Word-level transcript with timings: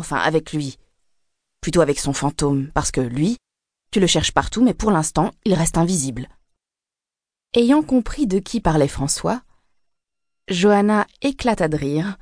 Enfin, 0.00 0.16
avec 0.16 0.54
lui. 0.54 0.78
Plutôt 1.60 1.82
avec 1.82 2.00
son 2.00 2.14
fantôme, 2.14 2.70
parce 2.72 2.90
que 2.90 3.02
lui, 3.02 3.36
tu 3.90 4.00
le 4.00 4.06
cherches 4.06 4.32
partout, 4.32 4.64
mais 4.64 4.72
pour 4.72 4.90
l'instant, 4.90 5.30
il 5.44 5.52
reste 5.52 5.76
invisible. 5.76 6.26
Ayant 7.54 7.82
compris 7.82 8.26
de 8.26 8.38
qui 8.38 8.62
parlait 8.62 8.88
François, 8.88 9.42
Johanna 10.48 11.06
éclata 11.20 11.68
de 11.68 11.76
rire 11.76 12.16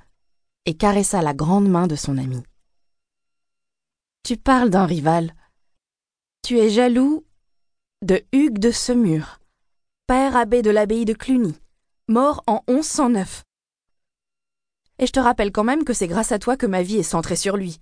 et 0.66 0.76
caressa 0.76 1.22
la 1.22 1.34
grande 1.34 1.68
main 1.68 1.86
de 1.86 1.94
son 1.94 2.18
ami. 2.18 2.42
Tu 4.24 4.36
parles 4.36 4.70
d'un 4.70 4.84
rival. 4.84 5.32
Tu 6.42 6.58
es 6.58 6.70
jaloux 6.70 7.24
de 8.02 8.24
Hugues 8.32 8.58
de 8.58 8.72
Semur, 8.72 9.38
père 10.08 10.36
abbé 10.36 10.62
de 10.62 10.70
l'abbaye 10.70 11.04
de 11.04 11.14
Cluny, 11.14 11.54
mort 12.08 12.42
en 12.48 12.64
1109. 12.68 13.44
Et 14.98 15.06
je 15.06 15.12
te 15.12 15.20
rappelle 15.20 15.52
quand 15.52 15.64
même 15.64 15.84
que 15.84 15.92
c'est 15.92 16.08
grâce 16.08 16.32
à 16.32 16.38
toi 16.38 16.56
que 16.56 16.66
ma 16.66 16.82
vie 16.82 16.96
est 16.96 17.02
centrée 17.02 17.36
sur 17.36 17.56
lui. 17.56 17.80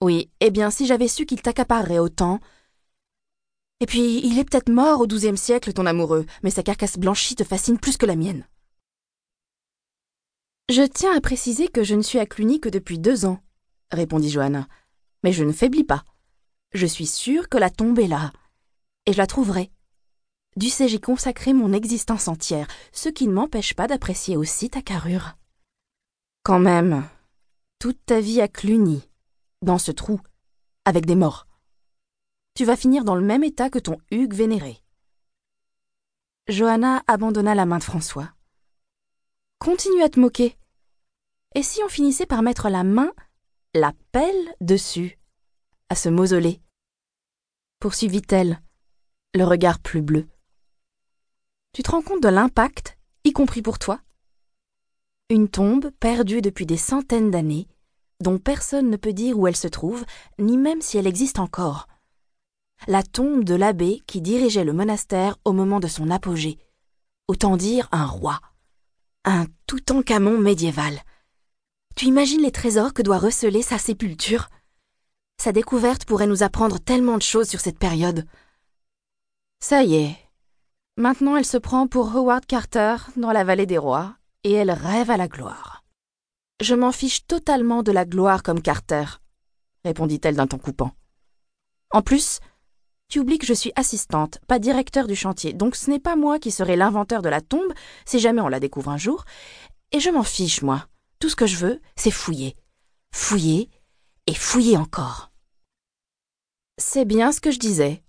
Oui, 0.00 0.30
eh 0.40 0.50
bien, 0.50 0.70
si 0.70 0.86
j'avais 0.86 1.08
su 1.08 1.26
qu'il 1.26 1.40
t'accaparerait 1.40 1.98
autant. 1.98 2.40
Et 3.80 3.86
puis, 3.86 4.20
il 4.24 4.38
est 4.38 4.44
peut-être 4.44 4.70
mort 4.70 5.00
au 5.00 5.06
XIIe 5.06 5.36
siècle, 5.36 5.72
ton 5.72 5.86
amoureux, 5.86 6.26
mais 6.42 6.50
sa 6.50 6.62
carcasse 6.62 6.98
blanchie 6.98 7.36
te 7.36 7.44
fascine 7.44 7.78
plus 7.78 7.96
que 7.96 8.06
la 8.06 8.16
mienne. 8.16 8.46
Je 10.70 10.82
tiens 10.82 11.16
à 11.16 11.20
préciser 11.20 11.68
que 11.68 11.84
je 11.84 11.94
ne 11.94 12.02
suis 12.02 12.18
à 12.18 12.26
Cluny 12.26 12.58
que 12.58 12.68
depuis 12.68 12.98
deux 12.98 13.24
ans, 13.26 13.40
répondit 13.90 14.30
Johanna. 14.30 14.66
Mais 15.22 15.32
je 15.32 15.44
ne 15.44 15.52
faiblis 15.52 15.84
pas. 15.84 16.04
Je 16.72 16.86
suis 16.86 17.06
sûre 17.06 17.48
que 17.48 17.58
la 17.58 17.70
tombe 17.70 17.98
est 17.98 18.08
là. 18.08 18.32
Et 19.06 19.12
je 19.12 19.18
la 19.18 19.26
trouverai. 19.26 19.70
Du 20.56 20.70
sais, 20.70 20.88
j'y 20.88 21.00
consacré 21.00 21.52
mon 21.52 21.72
existence 21.72 22.28
entière, 22.28 22.66
ce 22.92 23.08
qui 23.08 23.26
ne 23.26 23.32
m'empêche 23.32 23.74
pas 23.74 23.86
d'apprécier 23.86 24.36
aussi 24.36 24.70
ta 24.70 24.82
carrure. 24.82 25.36
Quand 26.44 26.58
même, 26.58 27.08
toute 27.78 28.04
ta 28.04 28.20
vie 28.20 28.42
à 28.42 28.48
Cluny, 28.48 29.08
dans 29.62 29.78
ce 29.78 29.90
trou, 29.90 30.20
avec 30.84 31.06
des 31.06 31.14
morts. 31.14 31.46
Tu 32.54 32.66
vas 32.66 32.76
finir 32.76 33.02
dans 33.02 33.14
le 33.14 33.24
même 33.24 33.42
état 33.42 33.70
que 33.70 33.78
ton 33.78 33.96
Hugues 34.10 34.34
vénéré. 34.34 34.78
Johanna 36.46 37.02
abandonna 37.06 37.54
la 37.54 37.64
main 37.64 37.78
de 37.78 37.82
François. 37.82 38.30
Continue 39.58 40.02
à 40.02 40.10
te 40.10 40.20
moquer. 40.20 40.58
Et 41.54 41.62
si 41.62 41.82
on 41.82 41.88
finissait 41.88 42.26
par 42.26 42.42
mettre 42.42 42.68
la 42.68 42.84
main, 42.84 43.10
la 43.72 43.94
pelle 44.12 44.54
dessus, 44.60 45.18
à 45.88 45.94
ce 45.94 46.10
mausolée? 46.10 46.60
Poursuivit-elle, 47.78 48.60
le 49.32 49.44
regard 49.44 49.78
plus 49.78 50.02
bleu. 50.02 50.28
Tu 51.72 51.82
te 51.82 51.90
rends 51.90 52.02
compte 52.02 52.22
de 52.22 52.28
l'impact, 52.28 52.98
y 53.24 53.32
compris 53.32 53.62
pour 53.62 53.78
toi? 53.78 53.98
Une 55.30 55.48
tombe 55.48 55.90
perdue 56.00 56.42
depuis 56.42 56.66
des 56.66 56.76
centaines 56.76 57.30
d'années, 57.30 57.66
dont 58.20 58.38
personne 58.38 58.90
ne 58.90 58.98
peut 58.98 59.14
dire 59.14 59.38
où 59.38 59.46
elle 59.46 59.56
se 59.56 59.68
trouve, 59.68 60.04
ni 60.38 60.58
même 60.58 60.82
si 60.82 60.98
elle 60.98 61.06
existe 61.06 61.38
encore. 61.38 61.88
La 62.88 63.02
tombe 63.02 63.42
de 63.42 63.54
l'abbé 63.54 64.02
qui 64.06 64.20
dirigeait 64.20 64.64
le 64.64 64.74
monastère 64.74 65.38
au 65.46 65.52
moment 65.52 65.80
de 65.80 65.86
son 65.86 66.10
apogée. 66.10 66.58
Autant 67.26 67.56
dire 67.56 67.88
un 67.90 68.04
roi. 68.04 68.38
Un 69.24 69.46
Toutankhamon 69.66 70.38
médiéval. 70.38 71.00
Tu 71.96 72.04
imagines 72.04 72.42
les 72.42 72.52
trésors 72.52 72.92
que 72.92 73.00
doit 73.00 73.18
receler 73.18 73.62
sa 73.62 73.78
sépulture? 73.78 74.50
Sa 75.40 75.52
découverte 75.52 76.04
pourrait 76.04 76.26
nous 76.26 76.42
apprendre 76.42 76.78
tellement 76.78 77.16
de 77.16 77.22
choses 77.22 77.48
sur 77.48 77.60
cette 77.60 77.78
période. 77.78 78.26
Ça 79.60 79.84
y 79.84 79.94
est. 79.94 80.16
Maintenant 80.98 81.34
elle 81.36 81.46
se 81.46 81.56
prend 81.56 81.86
pour 81.86 82.14
Howard 82.14 82.44
Carter 82.44 82.96
dans 83.16 83.32
la 83.32 83.44
vallée 83.44 83.66
des 83.66 83.78
rois, 83.78 84.16
et 84.44 84.52
elle 84.52 84.70
rêve 84.70 85.10
à 85.10 85.16
la 85.16 85.28
gloire. 85.28 85.84
Je 86.60 86.74
m'en 86.74 86.92
fiche 86.92 87.26
totalement 87.26 87.82
de 87.82 87.92
la 87.92 88.04
gloire 88.04 88.42
comme 88.42 88.62
Carter, 88.62 89.04
répondit-elle 89.84 90.36
d'un 90.36 90.46
ton 90.46 90.58
coupant. 90.58 90.92
En 91.90 92.02
plus, 92.02 92.40
tu 93.08 93.20
oublies 93.20 93.38
que 93.38 93.46
je 93.46 93.54
suis 93.54 93.72
assistante, 93.76 94.38
pas 94.46 94.58
directeur 94.58 95.06
du 95.06 95.16
chantier, 95.16 95.52
donc 95.52 95.76
ce 95.76 95.90
n'est 95.90 96.00
pas 96.00 96.16
moi 96.16 96.38
qui 96.38 96.50
serai 96.50 96.76
l'inventeur 96.76 97.22
de 97.22 97.28
la 97.28 97.40
tombe 97.40 97.72
si 98.04 98.18
jamais 98.18 98.40
on 98.40 98.48
la 98.48 98.60
découvre 98.60 98.90
un 98.90 98.98
jour. 98.98 99.24
Et 99.92 100.00
je 100.00 100.10
m'en 100.10 100.22
fiche, 100.22 100.62
moi. 100.62 100.86
Tout 101.20 101.28
ce 101.28 101.36
que 101.36 101.46
je 101.46 101.56
veux, 101.56 101.80
c'est 101.96 102.10
fouiller. 102.10 102.56
Fouiller 103.12 103.70
et 104.26 104.34
fouiller 104.34 104.76
encore. 104.76 105.30
C'est 106.78 107.04
bien 107.04 107.30
ce 107.30 107.40
que 107.40 107.50
je 107.50 107.58
disais. 107.58 108.02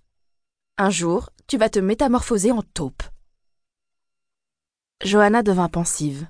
Un 0.78 0.90
jour, 0.90 1.30
tu 1.46 1.56
vas 1.56 1.70
te 1.70 1.78
métamorphoser 1.78 2.50
en 2.50 2.62
taupe. 2.62 3.02
Johanna 5.04 5.42
devint 5.42 5.68
pensive. 5.68 6.26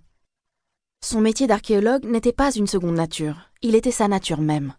Son 1.00 1.21
métier 1.21 1.47
d'archéologue 1.47 2.04
n'était 2.04 2.32
pas 2.32 2.50
une 2.50 2.66
seconde 2.66 2.97
nature, 2.97 3.37
il 3.62 3.77
était 3.77 3.93
sa 3.93 4.09
nature 4.09 4.41
même. 4.41 4.75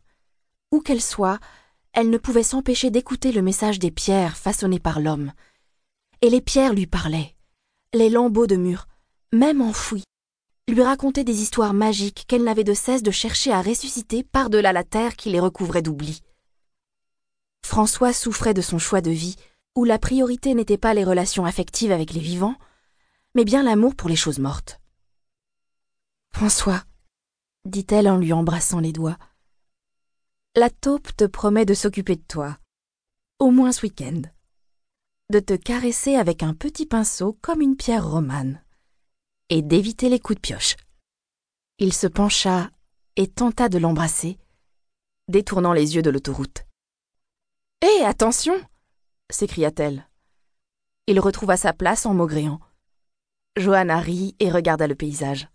Où 0.72 0.82
qu'elle 0.82 1.02
soit, 1.02 1.40
elle 1.94 2.10
ne 2.10 2.18
pouvait 2.18 2.44
s'empêcher 2.44 2.92
d'écouter 2.92 3.32
le 3.32 3.42
message 3.42 3.80
des 3.80 3.92
pierres 3.92 4.36
façonnées 4.36 4.82
par 4.82 5.00
l'homme. 5.00 5.32
Et 6.22 6.30
les 6.30 6.42
pierres 6.42 6.74
lui 6.74 6.86
parlaient. 6.86 7.34
Les 7.94 8.10
lambeaux 8.10 8.46
de 8.46 8.58
mur, 8.58 8.88
même 9.32 9.62
enfouis, 9.62 10.04
lui 10.68 10.84
racontaient 10.84 11.24
des 11.24 11.42
histoires 11.42 11.74
magiques 11.74 12.26
qu'elle 12.28 12.44
n'avait 12.44 12.66
de 12.66 12.74
cesse 12.74 13.04
de 13.04 13.12
chercher 13.12 13.54
à 13.54 13.62
ressusciter 13.62 14.22
par-delà 14.22 14.74
la 14.74 14.84
terre 14.84 15.16
qui 15.16 15.30
les 15.30 15.40
recouvrait 15.40 15.82
d'oubli. 15.82 16.22
François 17.66 18.12
souffrait 18.12 18.54
de 18.54 18.62
son 18.62 18.80
choix 18.80 19.00
de 19.00 19.12
vie, 19.12 19.38
où 19.76 19.86
la 19.86 19.98
priorité 19.98 20.54
n'était 20.56 20.78
pas 20.78 20.94
les 20.94 21.06
relations 21.06 21.46
affectives 21.46 21.94
avec 21.94 22.12
les 22.12 22.20
vivants, 22.20 22.56
mais 23.38 23.46
bien 23.46 23.62
l'amour 23.62 23.96
pour 23.96 24.10
les 24.10 24.16
choses 24.16 24.40
mortes. 24.40 24.82
François, 26.34 26.84
dit-elle 27.66 28.10
en 28.10 28.18
lui 28.18 28.34
embrassant 28.34 28.80
les 28.80 28.92
doigts, 28.92 29.20
la 30.56 30.72
taupe 30.72 31.16
te 31.16 31.24
promet 31.24 31.64
de 31.64 31.76
s'occuper 31.76 32.16
de 32.16 32.24
toi, 32.28 32.58
au 33.38 33.52
moins 33.52 33.72
ce 33.72 33.84
week-end, 33.84 34.24
de 35.32 35.40
te 35.40 35.54
caresser 35.54 36.16
avec 36.16 36.42
un 36.42 36.56
petit 36.56 36.88
pinceau 36.88 37.38
comme 37.44 37.62
une 37.62 37.76
pierre 37.76 38.10
romane, 38.10 38.60
et 39.50 39.62
d'éviter 39.62 40.10
les 40.10 40.20
coups 40.20 40.38
de 40.38 40.42
pioche. 40.42 40.76
Il 41.78 41.94
se 41.94 42.08
pencha 42.08 42.72
et 43.18 43.28
tenta 43.28 43.70
de 43.70 43.78
l'embrasser, 43.78 44.40
détournant 45.28 45.74
les 45.74 45.96
yeux 45.96 46.02
de 46.02 46.10
l'autoroute. 46.10 46.66
Hé, 47.84 48.04
attention 48.04 48.60
s'écria-t-elle. 49.30 50.10
Il 51.06 51.20
retrouva 51.20 51.56
sa 51.56 51.74
place 51.74 52.08
en 52.08 52.16
maugréant. 52.16 52.60
Johanna 53.58 54.00
rit 54.00 54.36
et 54.40 54.52
regarda 54.52 54.86
le 54.86 54.94
paysage. 54.94 55.48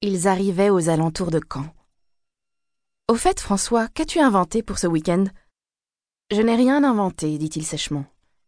Ils 0.00 0.28
arrivaient 0.28 0.70
aux 0.70 0.88
alentours 0.88 1.32
de 1.32 1.40
Caen. 1.52 1.66
Au 3.08 3.16
fait, 3.16 3.40
François, 3.40 3.88
qu'as-tu 3.88 4.20
inventé 4.20 4.62
pour 4.62 4.78
ce 4.78 4.86
week-end? 4.86 5.24
Je 6.30 6.40
n'ai 6.40 6.54
rien 6.54 6.84
inventé, 6.84 7.36
dit-il 7.36 7.64
sèchement, 7.64 8.04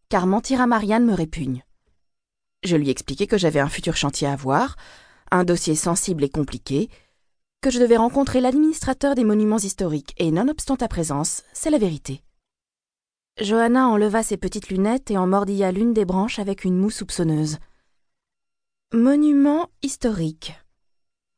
car 0.08 0.28
mentir 0.28 0.60
à 0.60 0.68
Marianne 0.68 1.04
me 1.04 1.14
répugne. 1.14 1.64
Je 2.62 2.76
lui 2.76 2.88
expliquai 2.88 3.26
que 3.26 3.36
j'avais 3.36 3.58
un 3.58 3.68
futur 3.68 3.96
chantier 3.96 4.28
à 4.28 4.36
voir, 4.36 4.76
un 5.32 5.42
dossier 5.42 5.74
sensible 5.74 6.22
et 6.22 6.30
compliqué, 6.30 6.88
que 7.60 7.70
je 7.70 7.80
devais 7.80 7.96
rencontrer 7.96 8.40
l'administrateur 8.40 9.16
des 9.16 9.24
monuments 9.24 9.58
historiques, 9.58 10.14
et 10.18 10.30
nonobstant 10.30 10.76
ta 10.76 10.86
présence, 10.86 11.42
c'est 11.52 11.70
la 11.70 11.78
vérité. 11.78 12.22
Johanna 13.40 13.88
enleva 13.88 14.22
ses 14.22 14.36
petites 14.36 14.68
lunettes 14.68 15.10
et 15.10 15.18
en 15.18 15.26
mordilla 15.26 15.72
l'une 15.72 15.94
des 15.94 16.04
branches 16.04 16.38
avec 16.38 16.64
une 16.64 16.78
moue 16.78 16.90
soupçonneuse. 16.90 17.58
Monument 18.94 19.68
historique. 19.82 20.58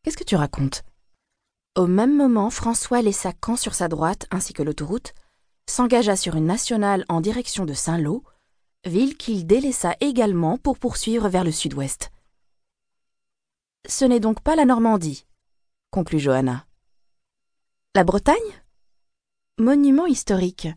Qu'est-ce 0.05 0.17
que 0.17 0.23
tu 0.23 0.37
racontes? 0.37 0.85
Au 1.75 1.89
même 1.89 2.17
moment, 2.17 2.49
François 2.49 3.03
laissa 3.03 3.33
Caen 3.45 3.57
sur 3.57 3.75
sa 3.75 3.89
droite 3.89 4.29
ainsi 4.31 4.53
que 4.53 4.63
l'autoroute, 4.63 5.15
s'engagea 5.69 6.15
sur 6.15 6.37
une 6.37 6.47
nationale 6.47 7.05
en 7.09 7.21
direction 7.21 7.67
de 7.67 7.73
Saint-Lô, 7.73 8.23
ville 8.85 9.17
qu'il 9.17 9.49
délaissa 9.49 9.97
également 9.99 10.59
pour 10.59 10.79
poursuivre 10.79 11.29
vers 11.29 11.43
le 11.43 11.51
sud-ouest. 11.51 12.13
Ce 13.89 14.05
n'est 14.05 14.21
donc 14.21 14.43
pas 14.43 14.55
la 14.55 14.65
Normandie, 14.65 15.27
conclut 15.91 16.21
Johanna. 16.21 16.67
La 17.97 18.05
Bretagne? 18.05 18.63
Monument 19.59 20.07
historique. 20.07 20.69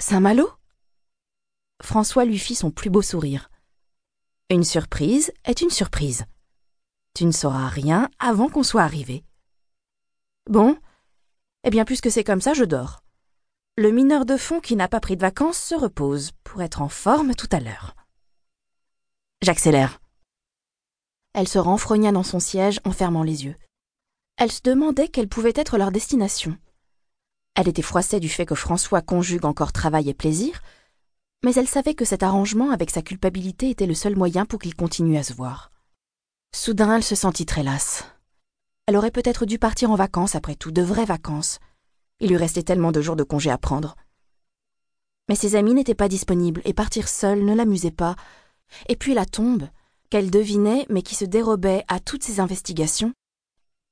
Saint-Malo? 0.00 0.50
François 1.80 2.24
lui 2.24 2.40
fit 2.40 2.56
son 2.56 2.72
plus 2.72 2.90
beau 2.90 3.00
sourire. 3.00 3.48
Une 4.50 4.64
surprise 4.64 5.30
est 5.44 5.60
une 5.60 5.68
surprise. 5.68 6.24
Tu 7.12 7.26
ne 7.26 7.32
sauras 7.32 7.68
rien 7.68 8.08
avant 8.18 8.48
qu'on 8.48 8.62
soit 8.62 8.82
arrivé. 8.82 9.22
Bon, 10.48 10.78
eh 11.64 11.70
bien 11.70 11.84
puisque 11.84 12.10
c'est 12.10 12.24
comme 12.24 12.40
ça, 12.40 12.54
je 12.54 12.64
dors. 12.64 13.02
Le 13.76 13.90
mineur 13.90 14.24
de 14.24 14.38
fond 14.38 14.60
qui 14.60 14.74
n'a 14.74 14.88
pas 14.88 15.00
pris 15.00 15.16
de 15.16 15.20
vacances 15.20 15.58
se 15.58 15.74
repose 15.74 16.30
pour 16.44 16.62
être 16.62 16.80
en 16.80 16.88
forme 16.88 17.34
tout 17.34 17.48
à 17.52 17.60
l'heure. 17.60 17.94
J'accélère. 19.42 20.00
Elle 21.34 21.46
se 21.46 21.58
renfrogna 21.58 22.10
dans 22.10 22.22
son 22.22 22.40
siège 22.40 22.80
en 22.84 22.92
fermant 22.92 23.24
les 23.24 23.44
yeux. 23.44 23.56
Elle 24.38 24.50
se 24.50 24.62
demandait 24.62 25.08
quelle 25.08 25.28
pouvait 25.28 25.52
être 25.56 25.76
leur 25.76 25.92
destination. 25.92 26.56
Elle 27.54 27.68
était 27.68 27.82
froissée 27.82 28.18
du 28.18 28.30
fait 28.30 28.46
que 28.46 28.54
François 28.54 29.02
conjugue 29.02 29.44
encore 29.44 29.72
travail 29.72 30.08
et 30.08 30.14
plaisir, 30.14 30.62
mais 31.44 31.54
elle 31.54 31.68
savait 31.68 31.94
que 31.94 32.04
cet 32.04 32.22
arrangement 32.22 32.70
avec 32.70 32.90
sa 32.90 33.02
culpabilité 33.02 33.70
était 33.70 33.86
le 33.86 33.94
seul 33.94 34.16
moyen 34.16 34.44
pour 34.44 34.58
qu'ils 34.58 34.74
continuent 34.74 35.18
à 35.18 35.22
se 35.22 35.32
voir. 35.32 35.70
Soudain, 36.54 36.96
elle 36.96 37.04
se 37.04 37.14
sentit 37.14 37.46
très 37.46 37.62
lasse. 37.62 38.04
Elle 38.86 38.96
aurait 38.96 39.10
peut-être 39.10 39.46
dû 39.46 39.58
partir 39.58 39.90
en 39.90 39.96
vacances 39.96 40.34
après 40.34 40.54
tout, 40.54 40.70
de 40.70 40.82
vraies 40.82 41.04
vacances. 41.04 41.58
Il 42.20 42.30
lui 42.30 42.36
restait 42.36 42.62
tellement 42.62 42.90
de 42.90 43.00
jours 43.00 43.16
de 43.16 43.22
congé 43.22 43.50
à 43.50 43.58
prendre. 43.58 43.96
Mais 45.28 45.34
ses 45.34 45.56
amis 45.56 45.74
n'étaient 45.74 45.94
pas 45.94 46.08
disponibles 46.08 46.62
et 46.64 46.72
partir 46.72 47.06
seule 47.06 47.44
ne 47.44 47.54
l'amusait 47.54 47.90
pas. 47.90 48.16
Et 48.88 48.96
puis 48.96 49.14
la 49.14 49.26
tombe, 49.26 49.68
qu'elle 50.10 50.30
devinait 50.30 50.86
mais 50.88 51.02
qui 51.02 51.14
se 51.14 51.24
dérobait 51.26 51.84
à 51.88 52.00
toutes 52.00 52.24
ses 52.24 52.40
investigations. 52.40 53.12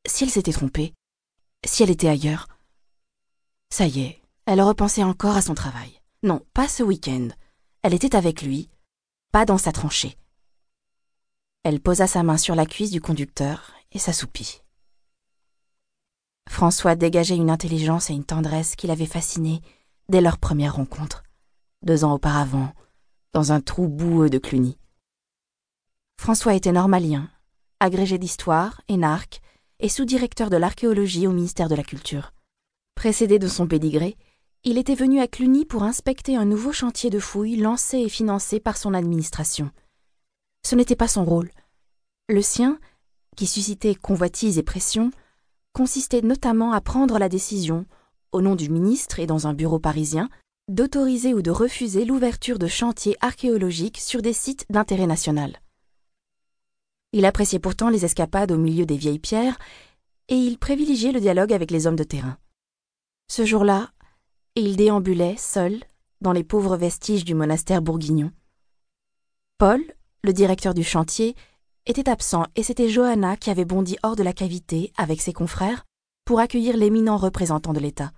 Si 0.06 0.24
elle 0.24 0.30
s'était 0.30 0.52
trompée, 0.52 0.94
si 1.64 1.82
elle 1.82 1.90
était 1.90 2.08
ailleurs. 2.08 2.48
Ça 3.70 3.86
y 3.86 4.00
est, 4.00 4.22
elle 4.46 4.62
repensait 4.62 5.02
encore 5.02 5.36
à 5.36 5.42
son 5.42 5.54
travail. 5.54 6.00
Non, 6.22 6.40
pas 6.54 6.68
ce 6.68 6.82
week-end. 6.82 7.28
Elle 7.82 7.94
était 7.94 8.16
avec 8.16 8.42
lui, 8.42 8.68
pas 9.32 9.44
dans 9.44 9.58
sa 9.58 9.72
tranchée. 9.72 10.16
Elle 11.62 11.80
posa 11.80 12.06
sa 12.06 12.22
main 12.22 12.38
sur 12.38 12.54
la 12.54 12.66
cuisse 12.66 12.90
du 12.90 13.00
conducteur 13.00 13.74
et 13.92 13.98
s'assoupit. 13.98 14.62
François 16.48 16.96
dégageait 16.96 17.36
une 17.36 17.50
intelligence 17.50 18.08
et 18.08 18.14
une 18.14 18.24
tendresse 18.24 18.76
qui 18.76 18.86
l'avaient 18.86 19.06
fasciné 19.06 19.60
dès 20.08 20.20
leur 20.20 20.38
première 20.38 20.76
rencontre, 20.76 21.24
deux 21.82 22.04
ans 22.04 22.14
auparavant, 22.14 22.72
dans 23.32 23.52
un 23.52 23.60
trou 23.60 23.88
boueux 23.88 24.30
de 24.30 24.38
Cluny. 24.38 24.78
François 26.18 26.54
était 26.54 26.72
normalien, 26.72 27.28
agrégé 27.80 28.16
d'histoire, 28.16 28.80
énarque 28.88 29.40
et 29.80 29.88
sous-directeur 29.88 30.48
de 30.48 30.56
l'archéologie 30.56 31.26
au 31.26 31.32
ministère 31.32 31.68
de 31.68 31.74
la 31.74 31.82
Culture. 31.82 32.32
Précédé 32.94 33.38
de 33.38 33.48
son 33.48 33.66
pédigré, 33.66 34.16
il 34.68 34.78
était 34.78 34.96
venu 34.96 35.20
à 35.20 35.28
Cluny 35.28 35.64
pour 35.64 35.84
inspecter 35.84 36.34
un 36.34 36.44
nouveau 36.44 36.72
chantier 36.72 37.08
de 37.08 37.20
fouilles 37.20 37.54
lancé 37.54 37.98
et 37.98 38.08
financé 38.08 38.58
par 38.58 38.76
son 38.76 38.94
administration. 38.94 39.70
Ce 40.64 40.74
n'était 40.74 40.96
pas 40.96 41.06
son 41.06 41.24
rôle. 41.24 41.52
Le 42.28 42.42
sien, 42.42 42.80
qui 43.36 43.46
suscitait 43.46 43.94
convoitise 43.94 44.58
et 44.58 44.64
pression, 44.64 45.12
consistait 45.72 46.20
notamment 46.20 46.72
à 46.72 46.80
prendre 46.80 47.20
la 47.20 47.28
décision, 47.28 47.86
au 48.32 48.42
nom 48.42 48.56
du 48.56 48.68
ministre 48.68 49.20
et 49.20 49.26
dans 49.28 49.46
un 49.46 49.54
bureau 49.54 49.78
parisien, 49.78 50.28
d'autoriser 50.66 51.32
ou 51.32 51.42
de 51.42 51.52
refuser 51.52 52.04
l'ouverture 52.04 52.58
de 52.58 52.66
chantiers 52.66 53.16
archéologiques 53.20 54.00
sur 54.00 54.20
des 54.20 54.32
sites 54.32 54.66
d'intérêt 54.68 55.06
national. 55.06 55.60
Il 57.12 57.24
appréciait 57.24 57.60
pourtant 57.60 57.88
les 57.88 58.04
escapades 58.04 58.50
au 58.50 58.58
milieu 58.58 58.84
des 58.84 58.96
vieilles 58.96 59.20
pierres, 59.20 59.60
et 60.28 60.34
il 60.34 60.58
privilégiait 60.58 61.12
le 61.12 61.20
dialogue 61.20 61.52
avec 61.52 61.70
les 61.70 61.86
hommes 61.86 61.94
de 61.94 62.02
terrain. 62.02 62.36
Ce 63.28 63.44
jour-là, 63.44 63.92
il 64.56 64.76
déambulait, 64.76 65.36
seul, 65.36 65.78
dans 66.22 66.32
les 66.32 66.42
pauvres 66.42 66.78
vestiges 66.78 67.26
du 67.26 67.34
monastère 67.34 67.82
bourguignon. 67.82 68.32
Paul, 69.58 69.82
le 70.24 70.32
directeur 70.32 70.72
du 70.72 70.82
chantier, 70.82 71.36
était 71.84 72.08
absent 72.08 72.46
et 72.56 72.62
c'était 72.62 72.88
Johanna 72.88 73.36
qui 73.36 73.50
avait 73.50 73.66
bondi 73.66 73.98
hors 74.02 74.16
de 74.16 74.22
la 74.22 74.32
cavité, 74.32 74.92
avec 74.96 75.20
ses 75.20 75.34
confrères, 75.34 75.84
pour 76.24 76.40
accueillir 76.40 76.76
l'éminent 76.76 77.18
représentant 77.18 77.74
de 77.74 77.80
l'État. 77.80 78.12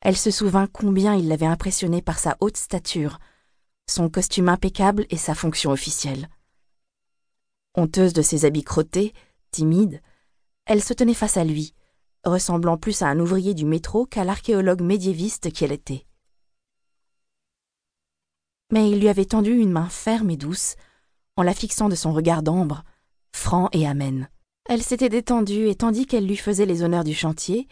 Elle 0.00 0.16
se 0.16 0.30
souvint 0.30 0.66
combien 0.66 1.14
il 1.14 1.28
l'avait 1.28 1.46
impressionné 1.46 2.00
par 2.00 2.18
sa 2.18 2.36
haute 2.40 2.56
stature, 2.56 3.18
son 3.86 4.08
costume 4.08 4.48
impeccable 4.48 5.06
et 5.10 5.16
sa 5.18 5.34
fonction 5.34 5.70
officielle. 5.70 6.28
Honteuse 7.74 8.14
de 8.14 8.22
ses 8.22 8.46
habits 8.46 8.64
crottés, 8.64 9.12
timide, 9.50 10.00
elle 10.64 10.82
se 10.82 10.94
tenait 10.94 11.14
face 11.14 11.36
à 11.36 11.44
lui, 11.44 11.74
ressemblant 12.26 12.76
plus 12.76 13.02
à 13.02 13.06
un 13.06 13.18
ouvrier 13.18 13.54
du 13.54 13.64
métro 13.64 14.06
qu'à 14.06 14.24
l'archéologue 14.24 14.82
médiéviste 14.82 15.52
qu'elle 15.52 15.72
était. 15.72 16.06
Mais 18.72 18.90
il 18.90 19.00
lui 19.00 19.08
avait 19.08 19.24
tendu 19.24 19.52
une 19.52 19.70
main 19.70 19.88
ferme 19.88 20.30
et 20.30 20.36
douce, 20.36 20.74
en 21.36 21.42
la 21.42 21.54
fixant 21.54 21.88
de 21.88 21.94
son 21.94 22.12
regard 22.12 22.42
d'ambre, 22.42 22.82
franc 23.32 23.68
et 23.72 23.86
amène. 23.86 24.28
Elle 24.68 24.82
s'était 24.82 25.08
détendue 25.08 25.68
et 25.68 25.76
tandis 25.76 26.06
qu'elle 26.06 26.26
lui 26.26 26.36
faisait 26.36 26.66
les 26.66 26.82
honneurs 26.82 27.04
du 27.04 27.14
chantier, 27.14 27.68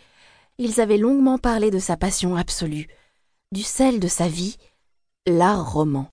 ils 0.58 0.80
avaient 0.80 0.98
longuement 0.98 1.38
parlé 1.38 1.70
de 1.70 1.80
sa 1.80 1.96
passion 1.96 2.36
absolue, 2.36 2.86
du 3.50 3.62
sel 3.62 3.98
de 3.98 4.06
sa 4.06 4.28
vie, 4.28 4.56
l'art 5.26 5.72
roman, 5.72 6.08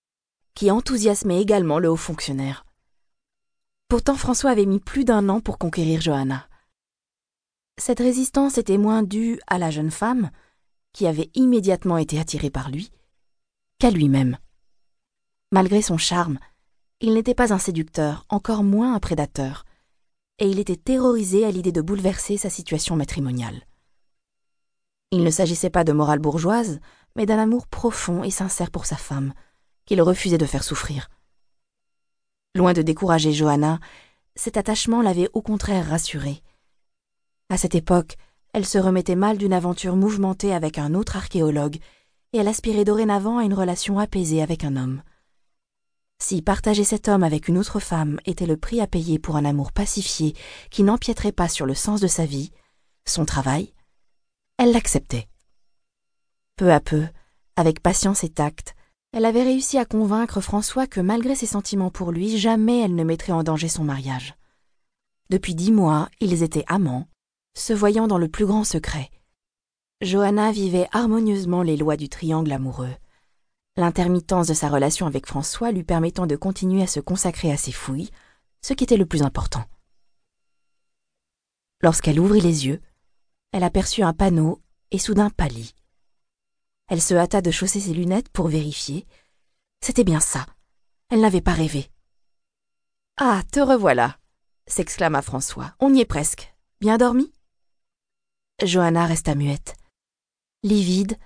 qui 0.55 0.71
enthousiasmait 0.71 1.41
également 1.41 1.77
le 1.77 1.89
haut 1.89 1.95
fonctionnaire. 1.95 2.65
Pourtant 3.87 4.15
François 4.15 4.51
avait 4.51 4.65
mis 4.65 4.79
plus 4.79 5.03
d'un 5.03 5.29
an 5.29 5.41
pour 5.41 5.57
conquérir 5.57 6.01
Johanna. 6.01 6.47
Cette 7.83 7.97
résistance 7.97 8.59
était 8.59 8.77
moins 8.77 9.01
due 9.01 9.39
à 9.47 9.57
la 9.57 9.71
jeune 9.71 9.89
femme, 9.89 10.29
qui 10.93 11.07
avait 11.07 11.31
immédiatement 11.33 11.97
été 11.97 12.19
attirée 12.19 12.51
par 12.51 12.69
lui, 12.69 12.91
qu'à 13.79 13.89
lui-même. 13.89 14.37
Malgré 15.51 15.81
son 15.81 15.97
charme, 15.97 16.37
il 16.99 17.15
n'était 17.15 17.33
pas 17.33 17.53
un 17.53 17.57
séducteur, 17.57 18.27
encore 18.29 18.61
moins 18.61 18.93
un 18.93 18.99
prédateur, 18.99 19.65
et 20.37 20.47
il 20.47 20.59
était 20.59 20.75
terrorisé 20.75 21.43
à 21.43 21.49
l'idée 21.49 21.71
de 21.71 21.81
bouleverser 21.81 22.37
sa 22.37 22.51
situation 22.51 22.95
matrimoniale. 22.95 23.65
Il 25.09 25.23
ne 25.23 25.31
s'agissait 25.31 25.71
pas 25.71 25.83
de 25.83 25.91
morale 25.91 26.19
bourgeoise, 26.19 26.79
mais 27.15 27.25
d'un 27.25 27.39
amour 27.39 27.65
profond 27.65 28.23
et 28.23 28.29
sincère 28.29 28.69
pour 28.69 28.85
sa 28.85 28.95
femme, 28.95 29.33
qu'il 29.85 30.03
refusait 30.03 30.37
de 30.37 30.45
faire 30.45 30.63
souffrir. 30.63 31.09
Loin 32.53 32.73
de 32.73 32.83
décourager 32.83 33.33
Johanna, 33.33 33.79
cet 34.35 34.55
attachement 34.55 35.01
l'avait 35.01 35.29
au 35.33 35.41
contraire 35.41 35.89
rassurée, 35.89 36.43
à 37.51 37.57
cette 37.57 37.75
époque, 37.75 38.15
elle 38.53 38.65
se 38.65 38.77
remettait 38.77 39.15
mal 39.15 39.37
d'une 39.37 39.51
aventure 39.51 39.97
mouvementée 39.97 40.53
avec 40.53 40.77
un 40.77 40.93
autre 40.93 41.17
archéologue, 41.17 41.79
et 42.31 42.37
elle 42.37 42.47
aspirait 42.47 42.85
dorénavant 42.85 43.39
à 43.39 43.43
une 43.43 43.53
relation 43.53 43.99
apaisée 43.99 44.41
avec 44.41 44.63
un 44.63 44.77
homme. 44.77 45.03
Si 46.17 46.41
partager 46.41 46.85
cet 46.85 47.09
homme 47.09 47.23
avec 47.23 47.49
une 47.49 47.57
autre 47.57 47.81
femme 47.81 48.21
était 48.25 48.45
le 48.45 48.55
prix 48.55 48.79
à 48.79 48.87
payer 48.87 49.19
pour 49.19 49.35
un 49.35 49.43
amour 49.43 49.73
pacifié 49.73 50.33
qui 50.69 50.83
n'empiéterait 50.83 51.33
pas 51.33 51.49
sur 51.49 51.65
le 51.65 51.73
sens 51.73 51.99
de 51.99 52.07
sa 52.07 52.25
vie, 52.25 52.51
son 53.05 53.25
travail, 53.25 53.73
elle 54.57 54.71
l'acceptait. 54.71 55.27
Peu 56.55 56.71
à 56.71 56.79
peu, 56.79 57.05
avec 57.57 57.81
patience 57.81 58.23
et 58.23 58.29
tact, 58.29 58.75
elle 59.11 59.25
avait 59.25 59.43
réussi 59.43 59.77
à 59.77 59.83
convaincre 59.83 60.39
François 60.39 60.87
que 60.87 61.01
malgré 61.01 61.35
ses 61.35 61.47
sentiments 61.47 61.91
pour 61.91 62.13
lui, 62.13 62.37
jamais 62.37 62.79
elle 62.79 62.95
ne 62.95 63.03
mettrait 63.03 63.33
en 63.33 63.43
danger 63.43 63.67
son 63.67 63.83
mariage. 63.83 64.35
Depuis 65.29 65.53
dix 65.53 65.73
mois, 65.73 66.07
ils 66.21 66.43
étaient 66.43 66.65
amants, 66.67 67.07
se 67.53 67.73
voyant 67.73 68.07
dans 68.07 68.17
le 68.17 68.27
plus 68.27 68.45
grand 68.45 68.63
secret. 68.63 69.09
Johanna 70.01 70.51
vivait 70.51 70.87
harmonieusement 70.91 71.61
les 71.63 71.77
lois 71.77 71.97
du 71.97 72.09
triangle 72.09 72.51
amoureux, 72.51 72.95
l'intermittence 73.75 74.47
de 74.47 74.53
sa 74.53 74.69
relation 74.69 75.05
avec 75.05 75.25
François 75.25 75.71
lui 75.71 75.83
permettant 75.83 76.27
de 76.27 76.35
continuer 76.35 76.81
à 76.81 76.87
se 76.87 76.99
consacrer 76.99 77.51
à 77.51 77.57
ses 77.57 77.71
fouilles, 77.71 78.09
ce 78.61 78.73
qui 78.73 78.83
était 78.83 78.97
le 78.97 79.05
plus 79.05 79.21
important. 79.21 79.63
Lorsqu'elle 81.81 82.19
ouvrit 82.19 82.41
les 82.41 82.67
yeux, 82.67 82.81
elle 83.51 83.63
aperçut 83.63 84.03
un 84.03 84.13
panneau 84.13 84.61
et 84.91 84.99
soudain 84.99 85.29
pâlit. 85.29 85.73
Elle 86.87 87.01
se 87.01 87.13
hâta 87.13 87.41
de 87.41 87.51
chausser 87.51 87.79
ses 87.79 87.93
lunettes 87.93 88.29
pour 88.29 88.47
vérifier. 88.47 89.07
C'était 89.81 90.03
bien 90.03 90.19
ça. 90.19 90.45
Elle 91.09 91.21
n'avait 91.21 91.41
pas 91.41 91.53
rêvé. 91.53 91.89
Ah, 93.17 93.41
te 93.51 93.59
revoilà 93.59 94.17
s'exclama 94.67 95.21
François. 95.21 95.73
On 95.79 95.93
y 95.93 95.99
est 95.99 96.05
presque. 96.05 96.53
Bien 96.79 96.97
dormi? 96.97 97.31
Johanna 98.63 99.05
resta 99.07 99.33
muette. 99.33 99.75
Livide, 100.63 101.17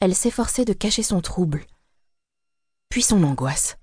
elle 0.00 0.14
s'efforçait 0.14 0.64
de 0.64 0.72
cacher 0.72 1.02
son 1.02 1.20
trouble, 1.20 1.64
puis 2.88 3.02
son 3.02 3.22
angoisse. 3.22 3.78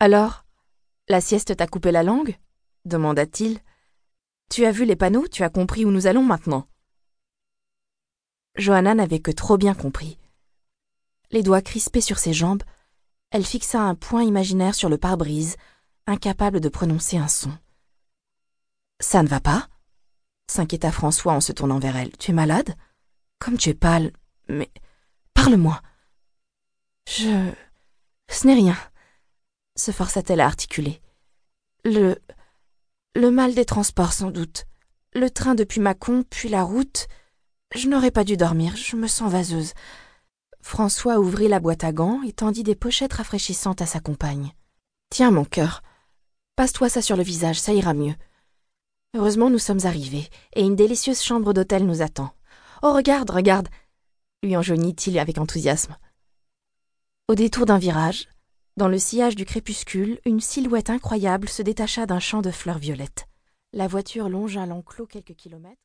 Alors, 0.00 0.44
la 1.08 1.20
sieste 1.20 1.56
t'a 1.56 1.66
coupé 1.66 1.92
la 1.92 2.02
langue? 2.02 2.36
demanda-t-il. 2.84 3.60
Tu 4.50 4.64
as 4.64 4.72
vu 4.72 4.84
les 4.84 4.96
panneaux, 4.96 5.26
tu 5.28 5.42
as 5.42 5.50
compris 5.50 5.84
où 5.84 5.90
nous 5.90 6.06
allons 6.06 6.22
maintenant? 6.22 6.68
Johanna 8.56 8.94
n'avait 8.94 9.20
que 9.20 9.30
trop 9.30 9.56
bien 9.56 9.74
compris. 9.74 10.18
Les 11.30 11.42
doigts 11.42 11.62
crispés 11.62 12.00
sur 12.00 12.18
ses 12.18 12.32
jambes, 12.32 12.62
elle 13.30 13.44
fixa 13.44 13.80
un 13.80 13.94
point 13.94 14.22
imaginaire 14.22 14.74
sur 14.74 14.88
le 14.88 14.98
pare-brise, 14.98 15.56
incapable 16.06 16.60
de 16.60 16.68
prononcer 16.68 17.18
un 17.18 17.28
son. 17.28 17.56
Ça 19.00 19.22
ne 19.22 19.28
va 19.28 19.40
pas? 19.40 19.68
S'inquiéta 20.46 20.92
François 20.92 21.32
en 21.32 21.40
se 21.40 21.52
tournant 21.52 21.78
vers 21.78 21.96
elle. 21.96 22.16
Tu 22.16 22.30
es 22.30 22.34
malade? 22.34 22.74
Comme 23.38 23.56
tu 23.56 23.70
es 23.70 23.74
pâle. 23.74 24.12
Mais. 24.48 24.70
Parle-moi. 25.34 25.80
Je. 27.08 27.52
Ce 28.28 28.46
n'est 28.46 28.54
rien, 28.54 28.76
se 29.76 29.92
força-t-elle 29.92 30.40
à 30.40 30.46
articuler. 30.46 31.00
Le. 31.84 32.16
Le 33.14 33.30
mal 33.30 33.54
des 33.54 33.64
transports, 33.64 34.12
sans 34.12 34.30
doute. 34.30 34.66
Le 35.14 35.30
train 35.30 35.54
depuis 35.54 35.80
Mâcon, 35.80 36.24
puis 36.28 36.48
la 36.48 36.62
route. 36.62 37.06
Je 37.74 37.88
n'aurais 37.88 38.10
pas 38.10 38.24
dû 38.24 38.36
dormir, 38.36 38.76
je 38.76 38.96
me 38.96 39.06
sens 39.06 39.30
vaseuse. 39.30 39.72
François 40.60 41.20
ouvrit 41.20 41.48
la 41.48 41.60
boîte 41.60 41.84
à 41.84 41.92
gants 41.92 42.22
et 42.22 42.32
tendit 42.32 42.62
des 42.62 42.74
pochettes 42.74 43.14
rafraîchissantes 43.14 43.80
à 43.80 43.86
sa 43.86 44.00
compagne. 44.00 44.52
Tiens, 45.10 45.30
mon 45.30 45.44
cœur. 45.44 45.82
Passe-toi 46.56 46.88
ça 46.88 47.00
sur 47.00 47.16
le 47.16 47.22
visage, 47.22 47.60
ça 47.60 47.72
ira 47.72 47.94
mieux. 47.94 48.14
Heureusement, 49.16 49.48
nous 49.48 49.58
sommes 49.58 49.84
arrivés, 49.84 50.28
et 50.54 50.60
une 50.60 50.76
délicieuse 50.76 51.22
chambre 51.22 51.54
d'hôtel 51.54 51.86
nous 51.86 52.02
attend. 52.02 52.34
Oh, 52.82 52.92
regarde, 52.92 53.30
regarde 53.30 53.68
lui 54.42 54.56
enjoignit-il 54.56 55.18
avec 55.18 55.38
enthousiasme. 55.38 55.96
Au 57.28 57.34
détour 57.34 57.64
d'un 57.64 57.78
virage, 57.78 58.28
dans 58.76 58.88
le 58.88 58.98
sillage 58.98 59.34
du 59.34 59.46
crépuscule, 59.46 60.20
une 60.26 60.40
silhouette 60.40 60.90
incroyable 60.90 61.48
se 61.48 61.62
détacha 61.62 62.04
d'un 62.04 62.20
champ 62.20 62.42
de 62.42 62.50
fleurs 62.50 62.78
violettes. 62.78 63.26
La 63.72 63.88
voiture 63.88 64.28
longea 64.28 64.66
l'enclos 64.66 65.06
quelques 65.06 65.34
kilomètres. 65.34 65.74